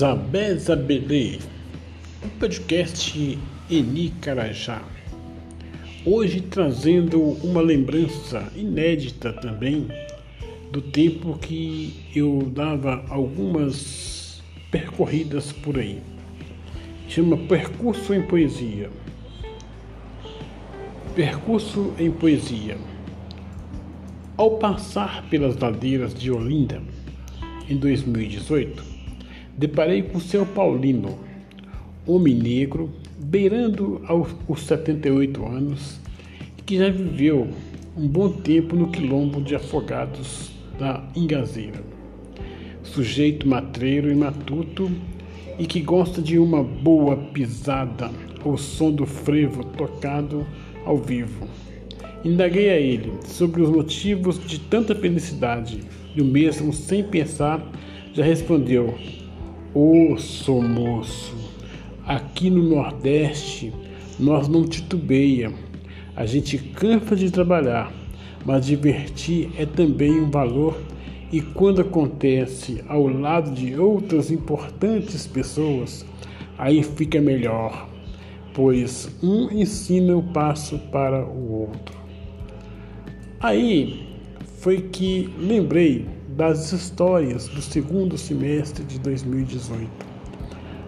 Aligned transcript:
Zabé 0.00 0.54
Zabelê, 0.54 1.38
podcast 2.38 3.38
Eni 3.70 4.08
Carajá. 4.22 4.82
Hoje 6.06 6.40
trazendo 6.40 7.20
uma 7.20 7.60
lembrança 7.60 8.50
inédita 8.56 9.30
também 9.30 9.88
do 10.72 10.80
tempo 10.80 11.36
que 11.36 12.02
eu 12.16 12.50
dava 12.50 13.04
algumas 13.10 14.42
percorridas 14.70 15.52
por 15.52 15.78
aí. 15.78 15.98
Chama 17.06 17.36
Percurso 17.36 18.14
em 18.14 18.22
Poesia. 18.22 18.88
Percurso 21.14 21.92
em 21.98 22.10
Poesia. 22.10 22.78
Ao 24.34 24.52
passar 24.52 25.28
pelas 25.28 25.58
ladeiras 25.58 26.14
de 26.14 26.30
Olinda, 26.30 26.80
em 27.68 27.76
2018, 27.76 28.99
deparei 29.60 30.02
com 30.02 30.16
o 30.16 30.20
seu 30.22 30.46
Paulino, 30.46 31.18
homem 32.06 32.32
negro, 32.34 32.88
beirando 33.18 34.00
aos 34.06 34.62
78 34.62 35.44
anos, 35.44 36.00
que 36.64 36.78
já 36.78 36.88
viveu 36.88 37.46
um 37.94 38.08
bom 38.08 38.30
tempo 38.30 38.74
no 38.74 38.88
quilombo 38.88 39.42
de 39.42 39.54
afogados 39.54 40.50
da 40.78 41.06
Ingazeira. 41.14 41.84
Sujeito 42.82 43.46
matreiro 43.46 44.10
e 44.10 44.14
matuto 44.14 44.90
e 45.58 45.66
que 45.66 45.82
gosta 45.82 46.22
de 46.22 46.38
uma 46.38 46.64
boa 46.64 47.14
pisada 47.18 48.10
ao 48.42 48.56
som 48.56 48.90
do 48.90 49.04
frevo 49.04 49.62
tocado 49.62 50.46
ao 50.86 50.96
vivo. 50.96 51.46
Indaguei 52.24 52.70
a 52.70 52.80
ele 52.80 53.12
sobre 53.26 53.60
os 53.60 53.68
motivos 53.68 54.42
de 54.42 54.58
tanta 54.58 54.94
felicidade 54.94 55.80
e 56.16 56.22
o 56.22 56.24
mesmo, 56.24 56.72
sem 56.72 57.04
pensar, 57.04 57.62
já 58.14 58.24
respondeu: 58.24 58.94
Oh, 59.72 60.16
moço, 60.62 61.32
aqui 62.04 62.50
no 62.50 62.60
Nordeste 62.60 63.72
nós 64.18 64.48
não 64.48 64.64
titubeia. 64.64 65.52
A 66.16 66.26
gente 66.26 66.58
cansa 66.58 67.14
de 67.14 67.30
trabalhar, 67.30 67.92
mas 68.44 68.66
divertir 68.66 69.48
é 69.56 69.64
também 69.64 70.20
um 70.20 70.28
valor 70.28 70.76
e 71.30 71.40
quando 71.40 71.82
acontece 71.82 72.82
ao 72.88 73.06
lado 73.06 73.52
de 73.52 73.78
outras 73.78 74.32
importantes 74.32 75.28
pessoas, 75.28 76.04
aí 76.58 76.82
fica 76.82 77.20
melhor, 77.20 77.88
pois 78.52 79.08
um 79.22 79.52
ensina 79.52 80.16
o 80.16 80.22
passo 80.32 80.80
para 80.90 81.24
o 81.24 81.60
outro. 81.60 81.96
Aí 83.38 84.04
foi 84.58 84.80
que 84.80 85.32
lembrei 85.38 86.19
das 86.40 86.72
histórias 86.72 87.48
do 87.48 87.60
segundo 87.60 88.16
semestre 88.16 88.82
de 88.82 88.98
2018. 88.98 89.90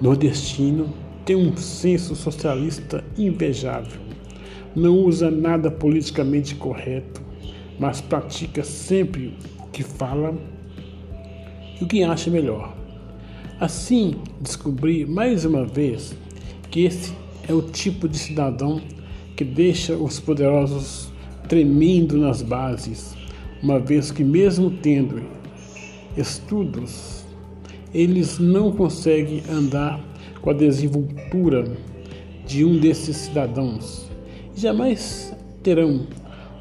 Nordestino 0.00 0.88
tem 1.26 1.36
um 1.36 1.54
senso 1.54 2.16
socialista 2.16 3.04
invejável. 3.18 4.00
Não 4.74 4.96
usa 5.00 5.30
nada 5.30 5.70
politicamente 5.70 6.54
correto, 6.54 7.20
mas 7.78 8.00
pratica 8.00 8.64
sempre 8.64 9.36
o 9.60 9.66
que 9.66 9.82
fala 9.82 10.34
e 11.78 11.84
o 11.84 11.86
que 11.86 12.02
acha 12.02 12.30
melhor. 12.30 12.74
Assim, 13.60 14.14
descobri 14.40 15.04
mais 15.04 15.44
uma 15.44 15.66
vez 15.66 16.16
que 16.70 16.86
esse 16.86 17.12
é 17.46 17.52
o 17.52 17.60
tipo 17.60 18.08
de 18.08 18.18
cidadão 18.18 18.80
que 19.36 19.44
deixa 19.44 19.94
os 19.94 20.18
poderosos 20.18 21.12
tremendo 21.46 22.16
nas 22.16 22.40
bases 22.40 23.14
uma 23.64 23.80
vez 23.80 24.12
que, 24.12 24.22
mesmo 24.22 24.70
tendo 24.70 25.22
estudos, 26.18 27.24
eles 27.94 28.38
não 28.38 28.70
conseguem 28.70 29.42
andar 29.48 29.98
com 30.42 30.50
a 30.50 30.52
desenvoltura 30.52 31.64
de 32.46 32.62
um 32.62 32.78
desses 32.78 33.16
cidadãos. 33.16 34.10
Jamais 34.54 35.34
terão 35.62 36.06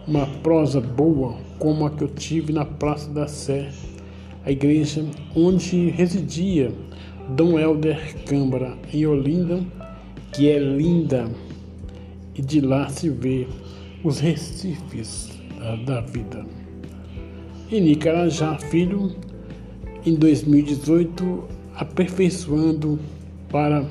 uma 0.08 0.26
prosa 0.42 0.80
boa 0.80 1.36
como 1.60 1.86
a 1.86 1.92
que 1.92 2.06
eu 2.06 2.08
tive 2.08 2.54
na 2.54 2.64
Praça 2.64 3.10
da 3.12 3.28
Sé, 3.28 3.70
a 4.46 4.52
igreja 4.52 5.06
onde 5.36 5.90
residia 5.90 6.72
Dom 7.36 7.60
Helder 7.60 8.16
Câmara, 8.26 8.78
em 8.94 9.06
Olinda, 9.06 9.62
que 10.32 10.50
é 10.50 10.58
linda, 10.58 11.30
e 12.34 12.42
de 12.42 12.62
lá 12.62 12.88
se 12.88 13.10
vê 13.10 13.46
os 14.06 14.20
recifes 14.22 15.30
da 15.86 16.00
vida. 16.00 16.63
E 17.72 17.80
Nicarajá 17.80 18.58
Filho, 18.60 19.16
em 20.06 20.14
2018, 20.16 21.44
aperfeiçoando 21.76 23.00
para 23.50 23.88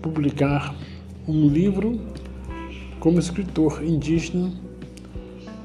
publicar 0.00 0.74
um 1.26 1.48
livro 1.48 2.00
como 3.00 3.18
escritor 3.18 3.82
indígena 3.82 4.52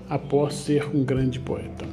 após 0.09 0.55
ser 0.55 0.87
um 0.95 1.03
grande 1.03 1.39
poeta. 1.39 1.85